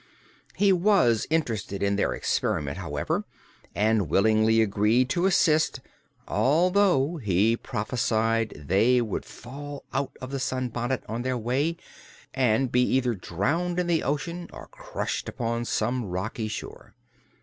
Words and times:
He 0.55 0.73
was 0.73 1.27
interested 1.29 1.83
in 1.83 1.95
their 1.95 2.11
experiment, 2.15 2.79
however, 2.79 3.23
and 3.75 4.09
willingly 4.09 4.59
agreed 4.59 5.09
to 5.11 5.27
assist, 5.27 5.79
although 6.27 7.17
he 7.17 7.55
prophesied 7.55 8.63
they 8.65 8.99
would 8.99 9.25
fall 9.25 9.83
out 9.93 10.17
of 10.19 10.31
the 10.31 10.39
sunbonnet 10.39 11.03
on 11.07 11.21
their 11.21 11.37
way 11.37 11.77
and 12.33 12.71
be 12.71 12.81
either 12.81 13.13
drowned 13.13 13.77
in 13.77 13.85
the 13.85 14.01
ocean 14.01 14.49
or 14.51 14.65
crushed 14.69 15.29
upon 15.29 15.65
some 15.65 16.05
rocky 16.05 16.47
shore. 16.47 16.95